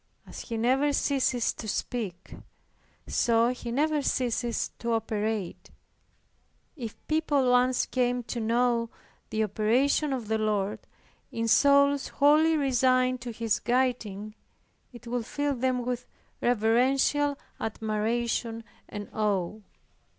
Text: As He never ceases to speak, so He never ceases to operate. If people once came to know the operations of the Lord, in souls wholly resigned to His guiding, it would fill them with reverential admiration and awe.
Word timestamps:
As 0.25 0.39
He 0.41 0.57
never 0.57 0.93
ceases 0.93 1.53
to 1.53 1.67
speak, 1.67 2.33
so 3.05 3.49
He 3.49 3.71
never 3.71 4.01
ceases 4.01 4.71
to 4.79 4.93
operate. 4.93 5.69
If 6.75 6.97
people 7.07 7.51
once 7.51 7.85
came 7.85 8.23
to 8.23 8.39
know 8.39 8.89
the 9.29 9.43
operations 9.43 10.15
of 10.15 10.27
the 10.27 10.39
Lord, 10.39 10.79
in 11.31 11.47
souls 11.47 12.07
wholly 12.07 12.57
resigned 12.57 13.21
to 13.21 13.31
His 13.31 13.59
guiding, 13.59 14.33
it 14.91 15.05
would 15.05 15.27
fill 15.27 15.53
them 15.53 15.85
with 15.85 16.07
reverential 16.41 17.37
admiration 17.59 18.63
and 18.89 19.07
awe. 19.13 19.55